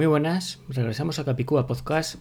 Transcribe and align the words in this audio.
Muy 0.00 0.06
buenas, 0.06 0.60
regresamos 0.70 1.18
a 1.18 1.26
Capicúa 1.26 1.66
Podcast 1.66 2.14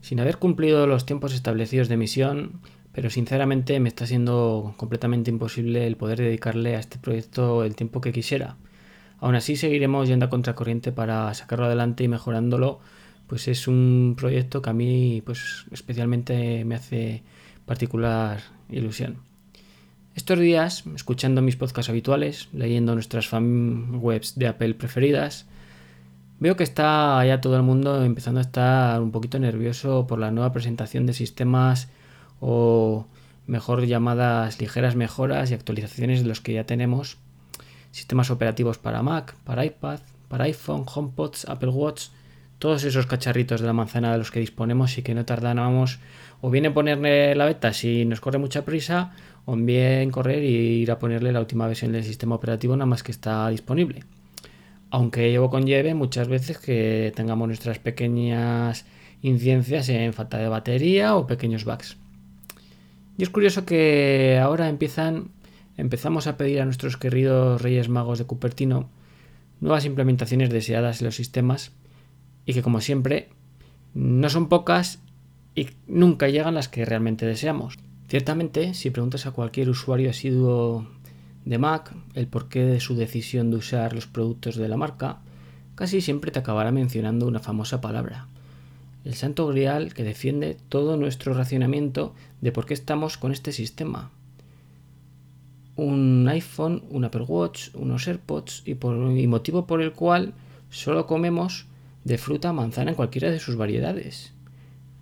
sin 0.00 0.18
haber 0.18 0.38
cumplido 0.38 0.86
los 0.86 1.04
tiempos 1.04 1.34
establecidos 1.34 1.88
de 1.88 1.94
emisión, 1.96 2.62
pero 2.90 3.10
sinceramente 3.10 3.78
me 3.80 3.90
está 3.90 4.06
siendo 4.06 4.72
completamente 4.78 5.30
imposible 5.30 5.86
el 5.86 5.98
poder 5.98 6.20
dedicarle 6.20 6.74
a 6.74 6.78
este 6.78 6.96
proyecto 6.96 7.64
el 7.64 7.76
tiempo 7.76 8.00
que 8.00 8.12
quisiera. 8.12 8.56
Aún 9.18 9.34
así 9.34 9.56
seguiremos 9.56 10.08
yendo 10.08 10.24
a 10.24 10.30
contracorriente 10.30 10.90
para 10.90 11.34
sacarlo 11.34 11.66
adelante 11.66 12.02
y 12.02 12.08
mejorándolo, 12.08 12.80
pues 13.26 13.46
es 13.46 13.68
un 13.68 14.14
proyecto 14.16 14.62
que 14.62 14.70
a 14.70 14.72
mí 14.72 15.22
pues 15.26 15.66
especialmente 15.70 16.64
me 16.64 16.76
hace 16.76 17.24
particular 17.66 18.40
ilusión. 18.70 19.18
Estos 20.14 20.38
días, 20.38 20.84
escuchando 20.94 21.42
mis 21.42 21.56
podcasts 21.56 21.90
habituales, 21.90 22.48
leyendo 22.54 22.94
nuestras 22.94 23.28
fan 23.28 23.96
webs 24.00 24.38
de 24.38 24.46
Apple 24.46 24.72
preferidas, 24.72 25.46
Veo 26.40 26.54
que 26.54 26.62
está 26.62 27.24
ya 27.26 27.40
todo 27.40 27.56
el 27.56 27.64
mundo 27.64 28.04
empezando 28.04 28.38
a 28.38 28.42
estar 28.42 29.02
un 29.02 29.10
poquito 29.10 29.40
nervioso 29.40 30.06
por 30.06 30.20
la 30.20 30.30
nueva 30.30 30.52
presentación 30.52 31.04
de 31.04 31.12
sistemas 31.12 31.88
o 32.40 33.06
mejor 33.48 33.84
llamadas 33.86 34.60
ligeras 34.60 34.94
mejoras 34.94 35.50
y 35.50 35.54
actualizaciones 35.54 36.22
de 36.22 36.28
los 36.28 36.40
que 36.40 36.52
ya 36.52 36.64
tenemos. 36.64 37.18
Sistemas 37.90 38.30
operativos 38.30 38.78
para 38.78 39.02
Mac, 39.02 39.34
para 39.42 39.64
iPad, 39.64 39.98
para 40.28 40.44
iPhone, 40.44 40.84
HomePods, 40.86 41.48
Apple 41.48 41.70
Watch, 41.70 42.10
todos 42.60 42.84
esos 42.84 43.06
cacharritos 43.06 43.60
de 43.60 43.66
la 43.66 43.72
manzana 43.72 44.12
de 44.12 44.18
los 44.18 44.30
que 44.30 44.38
disponemos 44.38 44.96
y 44.96 45.02
que 45.02 45.16
no 45.16 45.24
tardamos 45.24 45.98
o 46.40 46.50
bien 46.50 46.66
en 46.66 46.74
ponerle 46.74 47.34
la 47.34 47.46
beta 47.46 47.72
si 47.72 48.04
nos 48.04 48.20
corre 48.20 48.38
mucha 48.38 48.64
prisa 48.64 49.10
o 49.44 49.56
bien 49.56 50.12
correr 50.12 50.44
y 50.44 50.82
ir 50.82 50.92
a 50.92 51.00
ponerle 51.00 51.32
la 51.32 51.40
última 51.40 51.66
versión 51.66 51.90
del 51.90 52.04
sistema 52.04 52.36
operativo 52.36 52.76
nada 52.76 52.86
más 52.86 53.02
que 53.02 53.10
está 53.10 53.48
disponible 53.48 54.04
aunque 54.90 55.30
llevo 55.30 55.50
conlleve 55.50 55.94
muchas 55.94 56.28
veces 56.28 56.58
que 56.58 57.12
tengamos 57.14 57.48
nuestras 57.48 57.78
pequeñas 57.78 58.86
incidencias 59.22 59.88
en 59.88 60.12
falta 60.12 60.38
de 60.38 60.48
batería 60.48 61.16
o 61.16 61.26
pequeños 61.26 61.64
bugs. 61.64 61.96
Y 63.16 63.22
es 63.22 63.30
curioso 63.30 63.64
que 63.64 64.38
ahora 64.40 64.68
empezamos 64.68 66.26
a 66.26 66.36
pedir 66.36 66.60
a 66.60 66.64
nuestros 66.64 66.96
queridos 66.96 67.60
Reyes 67.60 67.88
Magos 67.88 68.18
de 68.18 68.26
Cupertino 68.26 68.88
nuevas 69.60 69.84
implementaciones 69.84 70.50
deseadas 70.50 71.00
en 71.00 71.06
los 71.06 71.16
sistemas 71.16 71.72
y 72.46 72.54
que 72.54 72.62
como 72.62 72.80
siempre 72.80 73.28
no 73.92 74.30
son 74.30 74.48
pocas 74.48 75.00
y 75.54 75.70
nunca 75.88 76.28
llegan 76.28 76.54
las 76.54 76.68
que 76.68 76.84
realmente 76.84 77.26
deseamos. 77.26 77.76
Ciertamente, 78.08 78.74
si 78.74 78.90
preguntas 78.90 79.26
a 79.26 79.32
cualquier 79.32 79.68
usuario 79.68 80.10
asiduo 80.10 80.86
de 81.48 81.56
Mac, 81.56 81.94
el 82.12 82.26
porqué 82.26 82.62
de 82.62 82.78
su 82.78 82.94
decisión 82.94 83.50
de 83.50 83.56
usar 83.56 83.94
los 83.94 84.06
productos 84.06 84.56
de 84.56 84.68
la 84.68 84.76
marca, 84.76 85.20
casi 85.76 86.02
siempre 86.02 86.30
te 86.30 86.40
acabará 86.40 86.72
mencionando 86.72 87.26
una 87.26 87.40
famosa 87.40 87.80
palabra. 87.80 88.26
El 89.02 89.14
santo 89.14 89.46
grial 89.46 89.94
que 89.94 90.04
defiende 90.04 90.58
todo 90.68 90.98
nuestro 90.98 91.32
racionamiento 91.32 92.14
de 92.42 92.52
por 92.52 92.66
qué 92.66 92.74
estamos 92.74 93.16
con 93.16 93.32
este 93.32 93.52
sistema. 93.52 94.10
Un 95.74 96.28
iPhone, 96.28 96.82
un 96.90 97.06
Apple 97.06 97.24
Watch, 97.26 97.70
unos 97.72 98.06
AirPods 98.06 98.64
y, 98.66 98.74
por, 98.74 99.16
y 99.16 99.26
motivo 99.26 99.66
por 99.66 99.80
el 99.80 99.92
cual 99.92 100.34
solo 100.68 101.06
comemos 101.06 101.64
de 102.04 102.18
fruta 102.18 102.52
manzana 102.52 102.90
en 102.90 102.96
cualquiera 102.96 103.30
de 103.30 103.40
sus 103.40 103.56
variedades. 103.56 104.34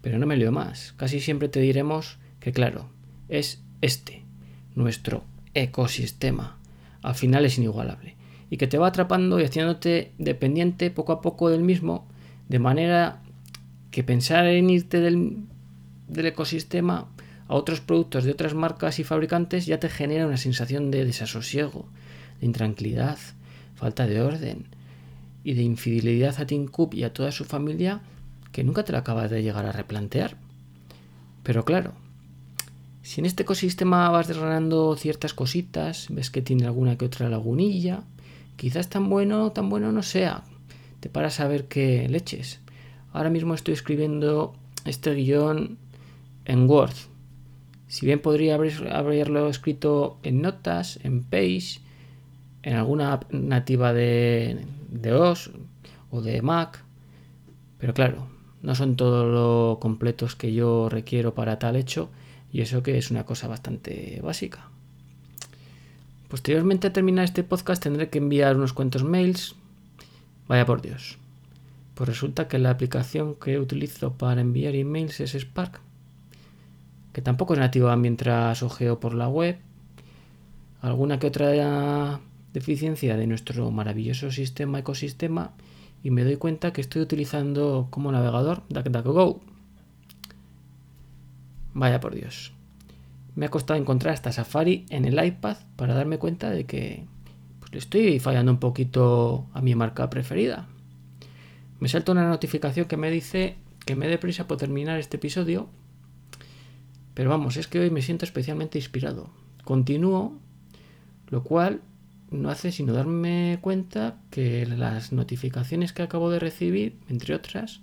Pero 0.01 0.21
no 0.21 0.27
me 0.27 0.37
leo 0.37 0.53
más. 0.53 0.95
Casi 0.97 1.19
siempre 1.19 1.49
te 1.49 1.59
diremos 1.59 2.19
que 2.39 2.53
claro, 2.53 2.87
es 3.29 3.65
este, 3.81 4.23
nuestro 4.77 5.25
ecosistema. 5.63 6.59
Al 7.03 7.15
final 7.15 7.45
es 7.45 7.59
inigualable. 7.59 8.17
Y 8.51 8.57
que 8.57 8.67
te 8.67 8.79
va 8.79 8.89
atrapando 8.89 9.41
y 9.41 9.45
haciéndote 9.45 10.13
dependiente 10.19 10.91
poco 10.91 11.13
a 11.13 11.21
poco 11.21 11.51
del 11.51 11.63
mismo, 11.63 12.07
de 12.49 12.59
manera 12.59 13.23
que 13.91 14.05
pensar 14.05 14.47
en 14.47 14.71
irte 14.71 15.01
del, 15.01 15.39
del 16.09 16.27
ecosistema 16.27 17.09
a 17.49 17.55
otros 17.55 17.81
productos 17.81 18.25
de 18.25 18.33
otras 18.33 18.55
marcas 18.55 18.99
y 18.99 19.05
fabricantes 19.05 19.67
ya 19.67 19.81
te 19.81 19.89
genera 19.89 20.27
una 20.27 20.37
sensación 20.37 20.91
de 20.91 21.05
desasosiego, 21.05 21.87
de 22.41 22.47
intranquilidad, 22.47 23.19
falta 23.75 24.07
de 24.07 24.21
orden 24.21 24.67
y 25.45 25.55
de 25.55 25.63
infidelidad 25.63 26.41
a 26.41 26.47
Tim 26.47 26.67
Cook 26.67 26.95
y 26.95 27.05
a 27.05 27.13
toda 27.13 27.31
su 27.33 27.45
familia 27.45 28.01
que 28.53 28.65
nunca 28.65 28.85
te 28.85 28.93
la 28.93 28.99
acabas 28.99 29.31
de 29.31 29.43
llegar 29.43 29.67
a 29.67 29.73
replantear. 29.73 30.37
Pero 31.43 31.65
claro, 31.65 31.93
si 33.07 33.21
en 33.21 33.27
este 33.27 33.45
ecosistema 33.45 34.11
vas 34.11 34.27
desgranando 34.27 34.97
ciertas 34.97 35.33
cositas, 35.33 36.09
ves 36.11 36.29
que 36.29 36.43
tiene 36.43 36.67
alguna 36.67 36.99
que 36.99 37.05
otra 37.05 37.29
lagunilla, 37.29 38.03
quizás 38.57 38.89
tan 38.89 39.09
bueno 39.09 39.53
tan 39.53 39.69
bueno 39.69 39.93
no 39.93 40.03
sea. 40.03 40.43
Te 40.99 41.09
paras 41.09 41.39
a 41.39 41.47
ver 41.47 41.69
qué 41.69 42.09
leches. 42.09 42.59
Ahora 43.13 43.31
mismo 43.31 43.55
estoy 43.55 43.75
escribiendo 43.75 44.57
este 44.85 45.15
guion 45.15 45.79
en 46.47 46.69
Word. 46.69 46.97
Si 47.87 48.07
bien 48.07 48.19
podría 48.19 48.57
haberlo 48.57 49.49
escrito 49.49 50.19
en 50.25 50.43
notas, 50.43 50.99
en 51.05 51.23
Page, 51.23 51.79
en 52.65 52.75
alguna 52.75 53.13
app 53.13 53.33
nativa 53.33 53.93
de, 53.93 54.67
de 54.91 55.13
OS 55.13 55.53
o 56.11 56.23
de 56.23 56.43
Mac, 56.43 56.83
pero 57.79 57.95
claro, 57.95 58.27
no 58.63 58.75
son 58.75 58.97
todos 58.97 59.33
los 59.33 59.79
completos 59.79 60.35
que 60.35 60.53
yo 60.53 60.89
requiero 60.89 61.35
para 61.35 61.61
tal 61.61 61.77
hecho 61.77 62.11
y 62.57 62.63
eso 62.63 62.83
que 62.83 62.97
es 62.97 63.11
una 63.11 63.27
cosa 63.27 63.49
bastante 63.49 64.19
básica. 64.23 64.71
Posteriormente 66.31 66.87
a 66.87 66.93
terminar 66.95 67.27
este 67.27 67.43
podcast 67.45 67.83
tendré 67.83 68.09
que 68.09 68.17
enviar 68.17 68.57
unos 68.57 68.73
cuantos 68.73 69.05
mails. 69.05 69.57
Vaya 70.49 70.65
por 70.65 70.81
Dios. 70.81 71.19
Pues 71.95 72.09
resulta 72.09 72.49
que 72.49 72.59
la 72.59 72.71
aplicación 72.71 73.35
que 73.35 73.59
utilizo 73.59 74.15
para 74.15 74.41
enviar 74.41 74.75
emails 74.75 75.21
es 75.21 75.35
Spark, 75.35 75.83
que 77.13 77.21
tampoco 77.21 77.53
es 77.53 77.61
nativa 77.61 77.95
mientras 77.95 78.63
ojeo 78.63 79.01
por 79.01 79.13
la 79.13 79.29
web. 79.29 79.59
Alguna 80.81 81.19
que 81.19 81.27
otra 81.27 82.21
deficiencia 82.55 83.19
de 83.19 83.27
nuestro 83.27 83.71
maravilloso 83.71 84.31
sistema 84.31 84.79
ecosistema 84.79 85.53
y 86.03 86.11
me 86.11 86.25
doy 86.25 86.37
cuenta 86.37 86.73
que 86.73 86.81
estoy 86.81 87.03
utilizando 87.03 87.89
como 87.91 88.11
navegador 88.13 88.63
DuckDuckGo 88.71 89.43
Vaya 91.77 92.01
por 92.01 92.15
Dios. 92.15 92.53
Me 93.35 93.45
ha 93.45 93.51
costado 93.51 93.79
encontrar 93.79 94.15
esta 94.15 94.33
Safari 94.33 94.87
en 94.89 95.05
el 95.05 95.23
iPad 95.23 95.59
para 95.77 95.93
darme 95.93 96.17
cuenta 96.17 96.49
de 96.49 96.65
que 96.65 97.05
pues, 97.61 97.71
le 97.71 97.79
estoy 97.79 98.19
fallando 98.19 98.51
un 98.51 98.59
poquito 98.59 99.47
a 99.53 99.61
mi 99.61 99.75
marca 99.75 100.09
preferida. 100.09 100.69
Me 101.79 101.91
salta 101.91 102.13
una 102.13 102.27
notificación 102.31 102.87
que 102.87 102.97
me 102.97 103.11
dice 103.11 103.57
que 103.85 103.95
me 103.95 104.09
dé 104.09 104.17
prisa 104.17 104.49
por 104.49 104.57
terminar 104.57 104.99
este 104.99 105.19
episodio. 105.19 105.69
Pero 107.13 107.29
vamos, 107.29 107.59
es 107.59 107.69
que 107.69 107.79
hoy 107.79 107.91
me 107.91 108.01
siento 108.01 108.25
especialmente 108.25 108.79
inspirado. 108.79 109.29
Continúo, 109.63 110.33
lo 111.29 111.45
cual 111.45 111.83
no 112.31 112.49
hace 112.49 112.73
sino 112.73 112.95
darme 112.95 113.59
cuenta 113.61 114.17
que 114.31 114.65
las 114.65 115.13
notificaciones 115.13 115.93
que 115.93 116.01
acabo 116.01 116.31
de 116.31 116.39
recibir, 116.39 116.97
entre 117.11 117.35
otras, 117.35 117.83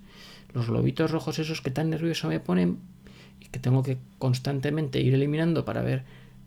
los 0.52 0.66
globitos 0.66 1.12
rojos 1.12 1.38
esos 1.38 1.60
que 1.60 1.70
tan 1.70 1.90
nervioso 1.90 2.26
me 2.26 2.40
ponen, 2.40 2.80
que 3.50 3.58
tengo 3.58 3.82
que 3.82 3.98
constantemente 4.18 5.00
ir 5.00 5.14
eliminando 5.14 5.64
para 5.64 5.82
ver 5.82 6.04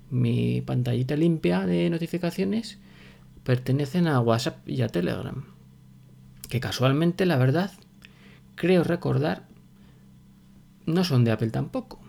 mi 0.10 0.62
pantallita 0.62 1.16
limpia 1.16 1.66
de 1.66 1.90
notificaciones 1.90 2.78
pertenecen 3.44 4.08
a 4.08 4.20
WhatsApp 4.20 4.68
y 4.68 4.82
a 4.82 4.88
Telegram. 4.88 5.46
Que 6.50 6.60
casualmente, 6.60 7.26
la 7.26 7.38
verdad, 7.38 7.72
creo 8.56 8.84
recordar, 8.84 9.48
no 10.86 11.04
son 11.04 11.24
de 11.24 11.32
Apple 11.32 11.50
tampoco. 11.50 12.00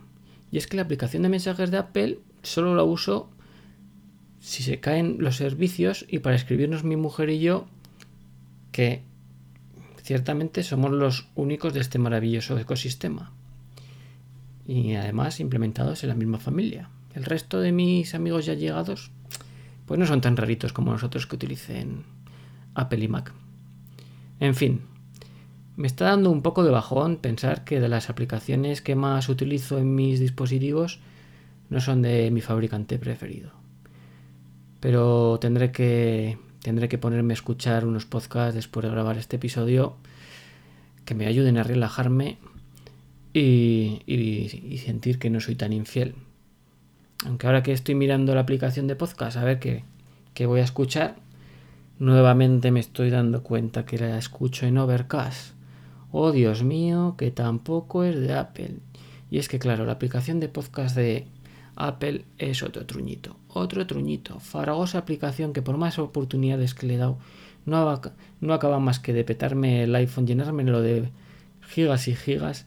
Y 0.51 0.59
es 0.59 0.67
que 0.67 0.77
la 0.77 0.83
aplicación 0.83 1.23
de 1.23 1.29
mensajes 1.29 1.71
de 1.71 1.79
Apple 1.79 2.19
solo 2.43 2.75
la 2.75 2.83
uso 2.83 3.31
si 4.41 4.63
se 4.63 4.81
caen 4.81 5.17
los 5.19 5.37
servicios 5.37 6.07
y 6.09 6.21
para 6.21 6.37
escribirnos 6.37 6.85
mi 6.85 6.97
mujer 6.97 7.31
y 7.31 7.41
yo 7.41 7.67
que 8.71 9.03
ciertamente 10.03 10.63
somos 10.63 10.93
los 10.93 11.29
únicos 11.35 11.75
de 11.75 11.81
este 11.81 11.99
maravilloso 11.99 12.59
ecosistema 12.59 13.33
y 14.69 14.95
además 14.95 15.41
implementados 15.41 16.05
en 16.05 16.11
la 16.11 16.15
misma 16.15 16.39
familia. 16.39 16.91
El 17.15 17.25
resto 17.25 17.59
de 17.59 17.73
mis 17.73 18.15
amigos 18.15 18.47
ya 18.47 18.55
llegados 18.55 19.11
pues 19.87 19.99
no 19.99 20.07
son 20.07 20.21
tan 20.21 20.37
raritos 20.37 20.75
como 20.75 20.93
nosotros 20.93 21.27
que 21.27 21.37
utilicen 21.37 22.05
Apple 22.75 23.03
y 23.03 23.09
Mac. 23.09 23.33
En 24.39 24.55
fin, 24.55 24.83
me 25.77 25.87
está 25.87 26.05
dando 26.05 26.31
un 26.31 26.43
poco 26.43 26.63
de 26.63 26.71
bajón 26.71 27.17
pensar 27.17 27.65
que 27.65 27.81
de 27.81 27.89
las 27.89 28.11
aplicaciones 28.11 28.83
que 28.83 28.95
más 28.95 29.31
utilizo 29.31 29.79
en 29.79 29.95
mis 29.95 30.21
dispositivos 30.21 31.01
no 31.71 31.81
son 31.81 32.03
de 32.03 32.31
mi 32.31 32.43
fabricante 32.43 32.99
preferido. 32.99 33.53
Pero 34.81 35.39
tendré 35.41 35.73
que 35.73 36.39
tendré 36.63 36.91
que 36.91 36.99
ponerme 36.99 37.33
a 37.33 37.41
escuchar 37.41 37.87
unos 37.87 38.05
podcasts 38.05 38.55
después 38.55 38.85
de 38.85 38.91
grabar 38.91 39.17
este 39.17 39.37
episodio 39.37 39.97
que 41.07 41.15
me 41.15 41.27
ayuden 41.27 41.57
a 41.57 41.63
relajarme 41.63 42.37
y, 43.33 44.81
sentir 44.85 45.19
que 45.19 45.31
no 45.31 45.41
soy 45.41 45.55
tan 45.55 45.73
infiel. 45.73 46.15
Aunque 47.25 47.47
ahora 47.47 47.63
que 47.63 47.73
estoy 47.73 47.95
mirando 47.95 48.35
la 48.35 48.43
aplicación 48.43 48.87
de 48.87 48.97
podcast 48.97 49.37
a 49.37 49.45
ver 49.45 49.59
qué, 49.59 49.85
qué 50.35 50.47
voy 50.47 50.61
a 50.61 50.65
escuchar, 50.65 51.17
nuevamente 51.99 52.71
me 52.71 52.81
estoy 52.81 53.11
dando 53.11 53.43
cuenta 53.43 53.85
que 53.85 53.99
la 53.99 54.19
escucho 54.19 54.67
en 54.67 54.79
Overcast. 54.79 55.55
Oh 56.13 56.33
Dios 56.33 56.63
mío, 56.63 57.17
que 57.19 57.31
tampoco 57.31 58.05
es 58.05 58.19
de 58.19 58.35
Apple. 58.35 58.77
Y 59.31 59.39
es 59.39 59.49
que 59.49 59.59
claro, 59.59 59.85
la 59.85 59.93
aplicación 59.93 60.41
de 60.41 60.49
podcast 60.49 60.97
de 60.97 61.27
Apple 61.77 62.25
es 62.39 62.63
otro 62.63 62.87
truñito, 62.87 63.37
otro 63.49 63.87
truñito, 63.87 64.41
faragosa 64.41 64.99
aplicación 64.99 65.53
que 65.53 65.63
por 65.63 65.77
más 65.77 65.99
oportunidades 65.99 66.75
que 66.75 66.87
le 66.87 66.95
he 66.95 66.99
dado, 66.99 67.19
no, 67.67 68.01
no 68.41 68.55
acaba 68.55 68.81
más 68.81 68.99
que 68.99 69.13
de 69.13 69.25
petarme 69.25 69.85
el 69.85 69.95
iPhone, 69.95 70.27
llenármelo 70.27 70.81
de 70.81 71.11
gigas 71.61 72.09
y 72.09 72.17
gigas 72.17 72.67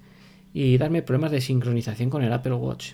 y 0.53 0.77
darme 0.77 1.01
problemas 1.01 1.31
de 1.31 1.41
sincronización 1.41 2.09
con 2.09 2.23
el 2.23 2.33
Apple 2.33 2.53
Watch. 2.53 2.93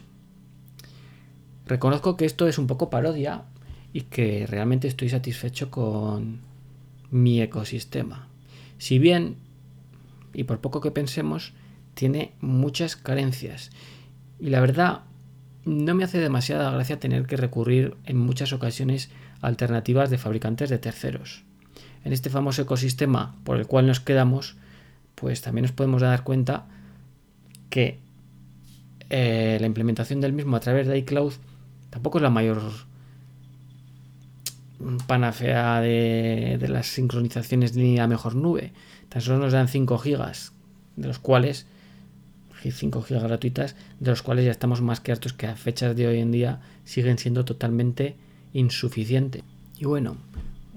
Reconozco 1.66 2.16
que 2.16 2.26
esto 2.26 2.48
es 2.48 2.58
un 2.58 2.68
poco 2.68 2.90
parodia 2.90 3.44
y 3.94 4.02
que 4.02 4.46
realmente 4.48 4.88
estoy 4.88 5.10
satisfecho 5.10 5.70
con 5.70 6.40
mi 7.12 7.42
ecosistema. 7.42 8.28
Si 8.78 9.00
bien, 9.00 9.38
y 10.34 10.44
por 10.44 10.62
poco 10.62 10.82
que 10.82 10.92
pensemos, 10.92 11.54
tiene 11.94 12.34
muchas 12.42 12.96
carencias. 12.96 13.72
Y 14.40 14.50
la 14.50 14.62
verdad, 14.62 15.02
no 15.66 15.96
me 15.96 16.04
hace 16.04 16.20
demasiada 16.20 16.72
gracia 16.72 17.00
tener 17.00 17.26
que 17.26 17.38
recurrir 17.38 17.98
en 18.06 18.18
muchas 18.18 18.54
ocasiones 18.54 19.10
a 19.42 19.48
alternativas 19.48 20.10
de 20.10 20.18
fabricantes 20.18 20.70
de 20.70 20.78
terceros. 20.78 21.44
En 22.06 22.14
este 22.14 22.30
famoso 22.30 22.62
ecosistema 22.62 23.36
por 23.44 23.58
el 23.58 23.68
cual 23.68 23.88
nos 23.88 24.00
quedamos, 24.00 24.56
pues 25.16 25.42
también 25.42 25.64
nos 25.64 25.72
podemos 25.72 26.02
dar 26.02 26.24
cuenta 26.24 26.68
que 27.70 28.00
eh, 29.10 29.58
la 29.60 29.68
implementación 29.68 30.22
del 30.22 30.34
mismo 30.34 30.56
a 30.56 30.60
través 30.60 30.88
de 30.88 30.98
iCloud 31.00 31.34
tampoco 31.90 32.18
es 32.18 32.22
la 32.22 32.30
mayor 32.30 32.62
panacea 35.08 35.82
de, 35.82 36.58
de 36.60 36.70
las 36.70 36.88
sincronizaciones 36.88 37.76
ni 37.76 37.98
la 37.98 38.08
mejor 38.08 38.36
nube. 38.36 38.74
Tan 39.10 39.22
solo 39.22 39.40
nos 39.40 39.54
dan 39.54 39.68
5 39.68 39.98
gigas, 39.98 40.52
de 40.96 41.08
los 41.08 41.20
cuales 41.20 41.66
5 42.72 43.02
gigas 43.02 43.24
gratuitas, 43.24 43.76
de 44.00 44.12
los 44.12 44.22
cuales 44.22 44.46
ya 44.46 44.52
estamos 44.52 44.82
más 44.82 45.00
que 45.00 45.12
hartos 45.12 45.34
que 45.34 45.48
a 45.48 45.56
fechas 45.56 45.96
de 45.96 46.08
hoy 46.08 46.20
en 46.20 46.32
día 46.32 46.60
siguen 46.84 47.18
siendo 47.18 47.46
totalmente 47.46 48.16
insuficientes. 48.54 49.44
Y 49.80 49.86
bueno, 49.86 50.18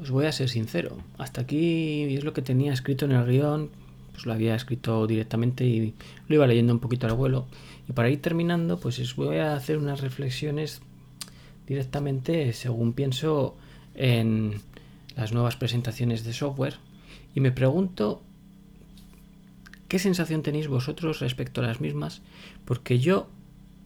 os 0.01 0.11
voy 0.11 0.27
a 0.27 0.33
ser 0.33 0.49
sincero, 0.49 0.99
hasta 1.19 1.43
aquí 1.43 2.15
es 2.15 2.25
lo 2.25 2.33
que 2.33 2.43
tenía 2.43 2.73
escrito 2.73 3.05
en 3.05 3.13
el 3.13 3.27
guion, 3.27 3.71
pues 4.13 4.27
lo 4.27 4.33
había 4.33 4.55
escrito 4.55 5.07
directamente 5.07 5.65
y 5.65 5.95
lo 6.29 6.35
iba 6.35 6.47
leyendo 6.47 6.73
un 6.73 6.81
poquito 6.81 7.07
al 7.07 7.15
vuelo. 7.15 7.47
Y 7.89 7.93
para 7.93 8.11
ir 8.11 8.21
terminando, 8.21 8.79
pues 8.79 8.99
os 8.99 9.17
voy 9.17 9.37
a 9.37 9.55
hacer 9.55 9.79
unas 9.79 10.01
reflexiones 10.01 10.83
directamente 11.67 12.53
según 12.53 12.93
pienso 12.93 13.57
en 13.95 14.61
las 15.17 15.33
nuevas 15.33 15.57
presentaciones 15.57 16.25
de 16.25 16.33
software 16.33 16.77
y 17.35 17.41
me 17.41 17.53
pregunto 17.53 18.23
¿Qué 19.91 19.99
sensación 19.99 20.45
tenéis 20.45 20.69
vosotros 20.69 21.19
respecto 21.19 21.61
a 21.61 21.67
las 21.67 21.81
mismas? 21.81 22.23
Porque 22.65 23.01
yo 23.01 23.29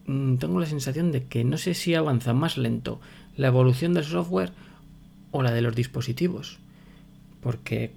mm, 0.05 0.35
tengo 0.35 0.59
la 0.59 0.67
sensación 0.67 1.11
de 1.11 1.25
que 1.25 1.43
no 1.43 1.57
sé 1.57 1.73
si 1.73 1.95
avanza 1.95 2.31
más 2.31 2.59
lento 2.59 3.01
la 3.35 3.47
evolución 3.47 3.95
del 3.95 4.03
software 4.03 4.51
o 5.31 5.41
la 5.41 5.51
de 5.51 5.63
los 5.63 5.75
dispositivos. 5.75 6.59
Porque 7.41 7.91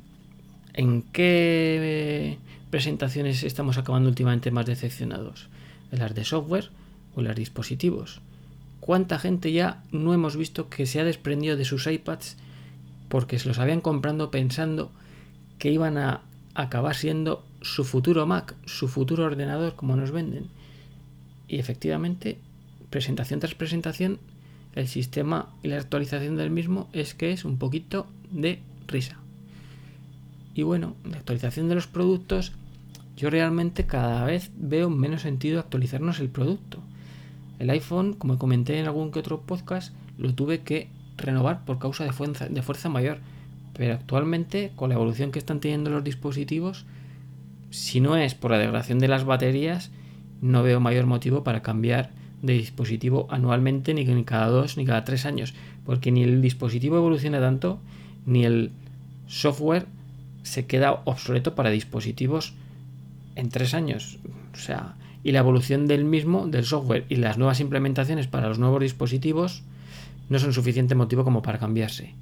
¿en 0.79 1.03
qué 1.03 2.39
presentaciones 2.71 3.43
estamos 3.43 3.79
acabando 3.79 4.09
últimamente 4.09 4.53
más 4.53 4.65
decepcionados? 4.65 5.49
¿En 5.91 5.99
las 5.99 6.15
de 6.15 6.25
software 6.25 6.71
o 7.17 7.21
en 7.21 7.27
las 7.27 7.35
dispositivos? 7.35 8.21
¿Cuánta 8.79 9.19
gente 9.19 9.51
ya 9.51 9.83
no 9.91 10.15
hemos 10.15 10.37
visto 10.37 10.69
que 10.69 10.87
se 10.87 11.01
ha 11.01 11.05
desprendido 11.05 11.57
de 11.57 11.65
sus 11.65 11.89
iPads 11.89 12.37
porque 13.09 13.41
se 13.41 13.49
los 13.49 13.59
habían 13.59 13.81
comprando 13.81 14.31
pensando 14.31 14.93
que 15.59 15.73
iban 15.73 15.99
a 15.99 16.23
acabar 16.55 16.95
siendo 16.95 17.45
su 17.61 17.83
futuro 17.83 18.25
Mac, 18.27 18.55
su 18.65 18.87
futuro 18.87 19.25
ordenador, 19.25 19.75
como 19.75 19.97
nos 19.97 20.13
venden. 20.13 20.47
Y 21.49 21.59
efectivamente, 21.59 22.39
presentación 22.89 23.41
tras 23.41 23.57
presentación, 23.57 24.21
el 24.77 24.87
sistema 24.87 25.49
y 25.65 25.69
la 25.69 25.79
actualización 25.79 26.37
del 26.37 26.51
mismo 26.51 26.89
es 26.93 27.15
que 27.15 27.33
es 27.33 27.45
un 27.45 27.59
poquito 27.59 28.07
de 28.31 28.61
risa. 28.87 29.19
Y 30.59 30.65
bueno, 30.65 30.97
la 31.09 31.19
actualización 31.19 31.69
de 31.69 31.77
los 31.77 31.87
productos, 31.87 32.51
yo 33.17 33.31
realmente 33.31 33.87
cada 33.87 34.25
vez 34.25 34.51
veo 34.59 34.91
menos 34.91 35.23
sentido 35.23 35.61
actualizarnos 35.61 36.19
el 36.19 36.31
producto. 36.31 36.81
El 37.61 37.71
iPhone, 37.71 38.15
como 38.15 38.39
comenté 38.39 38.81
en 38.81 38.87
algún 38.87 39.13
que 39.13 39.21
otro 39.21 39.43
podcast, 39.43 39.95
lo 40.19 40.35
tuve 40.35 40.63
que 40.63 40.89
renovar 41.17 41.65
por 41.65 41.79
causa 41.79 42.03
de 42.03 42.13
fuerza, 42.13 42.49
de 42.49 42.61
fuerza 42.63 42.89
mayor. 42.89 43.19
Pero 43.73 43.95
actualmente, 43.95 44.73
con 44.75 44.89
la 44.89 44.97
evolución 44.97 45.31
que 45.31 45.39
están 45.39 45.61
teniendo 45.61 45.91
los 45.91 46.03
dispositivos, 46.03 46.87
si 47.71 48.01
no 48.01 48.17
es 48.17 48.35
por 48.35 48.51
la 48.51 48.59
degradación 48.59 48.99
de 48.99 49.07
las 49.07 49.23
baterías, 49.23 49.93
no 50.43 50.65
veo 50.65 50.81
mayor 50.81 51.07
motivo 51.07 51.45
para 51.45 51.63
cambiar 51.63 52.11
de 52.43 52.55
dispositivo 52.55 53.29
anualmente, 53.31 53.95
ni 53.95 54.25
cada 54.25 54.49
dos, 54.49 54.77
ni 54.77 54.85
cada 54.85 55.05
tres 55.05 55.25
años, 55.25 55.55
porque 55.87 56.11
ni 56.11 56.25
el 56.25 56.43
dispositivo 56.43 56.97
evoluciona 56.97 57.39
tanto, 57.39 57.79
ni 58.27 58.45
el 58.45 58.73
software 59.29 59.87
se 60.43 60.67
queda 60.67 61.03
obsoleto 61.05 61.55
para 61.55 61.71
dispositivos 61.71 62.55
en 63.35 63.49
tres 63.49 63.75
años. 63.75 64.19
O 64.55 64.57
sea, 64.57 64.95
y 65.23 65.33
la 65.33 65.41
evolución 65.41 65.87
del 65.87 66.05
mismo, 66.05 66.47
del 66.47 66.65
software 66.65 67.05
y 67.09 67.17
las 67.17 67.39
nuevas 67.39 67.61
implementaciones 67.61 68.27
para 68.27 68.49
los 68.49 68.59
nuevos 68.59 68.81
dispositivos 68.81 69.63
no 70.29 70.39
son 70.39 70.53
suficiente 70.53 70.95
motivo 70.95 71.25
como 71.25 71.43
para 71.43 71.59
cambiarse. 71.59 72.15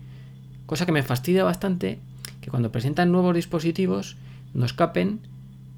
Cosa 0.66 0.86
que 0.86 0.92
me 0.92 1.02
fastidia 1.02 1.44
bastante 1.44 1.98
que 2.40 2.50
cuando 2.50 2.72
presentan 2.72 3.12
nuevos 3.12 3.34
dispositivos 3.34 4.16
no 4.54 4.64
escapen 4.64 5.20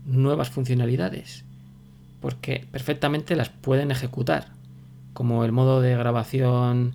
nuevas 0.07 0.51
funcionalidades, 0.51 1.45
porque 2.21 2.67
perfectamente 2.71 3.37
las 3.37 3.49
pueden 3.49 3.91
ejecutar, 3.91 4.49
como 5.13 5.45
el 5.45 5.53
modo 5.53 5.81
de 5.81 5.97
grabación 5.97 6.95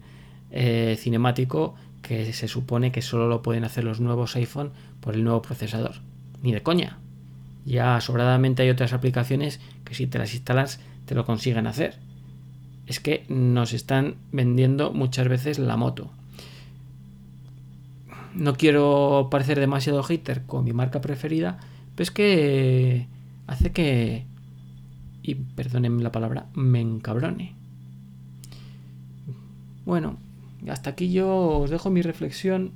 eh, 0.51 0.98
cinemático 1.00 1.75
que 2.01 2.34
se 2.34 2.48
supone 2.48 2.92
que 2.92 3.01
solo 3.01 3.28
lo 3.28 3.42
pueden 3.42 3.63
hacer 3.63 3.84
los 3.84 4.00
nuevos 4.00 4.36
iPhone 4.36 4.72
por 5.04 5.16
el 5.16 5.24
nuevo 5.24 5.42
procesador. 5.42 5.96
Ni 6.42 6.54
de 6.54 6.64
coña. 6.64 6.98
Ya 7.66 8.00
sobradamente 8.02 8.64
hay 8.64 8.70
otras 8.70 8.94
aplicaciones 8.94 9.60
que 9.84 9.96
si 9.96 10.08
te 10.08 10.18
las 10.18 10.34
instalas 10.34 10.80
te 11.06 11.16
lo 11.16 11.26
consiguen 11.26 11.68
hacer. 11.68 12.00
Es 12.88 13.00
que 13.00 13.26
nos 13.28 13.74
están 13.74 14.16
vendiendo 14.32 14.92
muchas 14.94 15.28
veces 15.28 15.60
la 15.60 15.78
moto. 15.78 16.10
No 18.33 18.56
quiero 18.56 19.28
parecer 19.30 19.60
demasiado 19.60 20.04
hater 20.04 20.44
con 20.44 20.64
mi 20.64 20.74
marca 20.74 21.02
preferida, 21.02 21.60
pues 21.95 22.10
que 22.10 23.07
hace 23.45 23.72
que, 23.72 24.26
y 25.22 25.36
perdónenme 25.36 26.02
la 26.02 26.12
palabra, 26.12 26.48
me 26.54 26.81
encabrone. 26.81 27.54
Bueno, 29.86 30.18
hasta 30.68 30.92
aquí 30.92 31.12
yo 31.12 31.60
os 31.60 31.69
dejo 31.69 31.90
mi 31.90 32.02
reflexión 32.02 32.72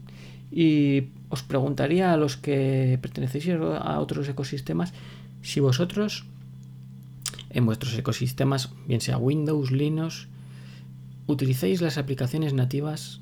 y 0.52 1.08
os 1.30 1.44
preguntaría 1.44 2.14
a 2.14 2.18
los 2.18 2.38
que 2.38 2.98
pertenecéis 3.02 3.50
a 3.50 4.00
otros 4.00 4.28
ecosistemas 4.28 4.94
si 5.42 5.60
vosotros 5.60 6.26
en 7.50 7.66
vuestros 7.66 7.98
ecosistemas, 7.98 8.72
bien 8.88 9.02
sea 9.02 9.18
Windows, 9.18 9.72
Linux, 9.72 10.28
utilizáis 11.28 11.82
las 11.82 11.98
aplicaciones 11.98 12.54
nativas 12.54 13.22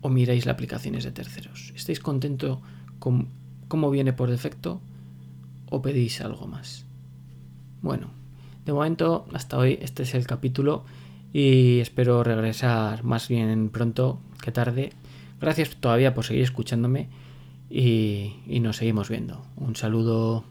o 0.00 0.08
miráis 0.08 0.46
las 0.46 0.54
aplicaciones 0.54 1.04
de 1.04 1.12
terceros. 1.12 1.72
¿Estáis 1.74 2.00
contentos 2.00 2.58
con 2.98 3.28
cómo 3.68 3.90
viene 3.90 4.12
por 4.12 4.30
defecto 4.30 4.80
o 5.70 5.80
pedís 5.82 6.20
algo 6.20 6.46
más. 6.46 6.84
Bueno, 7.82 8.10
de 8.64 8.72
momento 8.72 9.26
hasta 9.32 9.58
hoy 9.58 9.78
este 9.80 10.02
es 10.02 10.14
el 10.14 10.26
capítulo 10.26 10.84
y 11.32 11.80
espero 11.80 12.24
regresar 12.24 13.04
más 13.04 13.28
bien 13.28 13.68
pronto 13.68 14.18
que 14.42 14.50
tarde. 14.50 14.92
Gracias 15.40 15.76
todavía 15.76 16.14
por 16.14 16.24
seguir 16.24 16.42
escuchándome 16.42 17.08
y, 17.70 18.34
nos 18.60 18.76
seguimos 18.76 19.08
viendo. 19.08 19.44
Un 19.56 19.76
saludo. 19.76 20.44